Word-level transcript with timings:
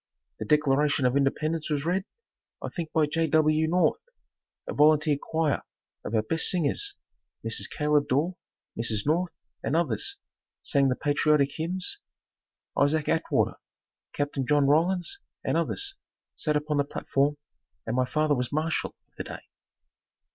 The 0.39 0.45
Declaration 0.45 1.05
of 1.05 1.15
Independence 1.15 1.69
was 1.69 1.85
read, 1.85 2.05
I 2.59 2.69
think 2.69 2.91
by 2.91 3.05
J. 3.05 3.27
W. 3.27 3.67
North, 3.67 3.99
a 4.65 4.73
volunteer 4.73 5.15
choir 5.21 5.61
of 6.03 6.15
our 6.15 6.23
best 6.23 6.45
singers 6.49 6.95
Mrs. 7.45 7.69
Caleb 7.69 8.07
Dorr, 8.07 8.35
Mrs. 8.75 9.05
North 9.05 9.37
and 9.61 9.75
others 9.75 10.15
sang 10.63 10.87
the 10.87 10.95
patriotic 10.95 11.51
hymns, 11.51 11.99
Isaac 12.75 13.07
Atwater, 13.09 13.57
Capt. 14.11 14.39
John 14.43 14.65
Rollins 14.65 15.19
and 15.43 15.55
others 15.55 15.93
sat 16.35 16.55
upon 16.55 16.77
the 16.77 16.83
platform 16.83 17.37
and 17.85 17.95
my 17.95 18.05
father 18.05 18.33
was 18.33 18.51
marshall 18.51 18.95
of 19.07 19.15
the 19.17 19.23
day. 19.23 19.43